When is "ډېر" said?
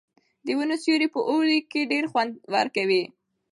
1.91-2.03